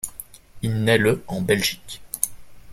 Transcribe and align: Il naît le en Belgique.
Il 0.63 0.83
naît 0.83 0.97
le 0.97 1.23
en 1.27 1.41
Belgique. 1.41 2.01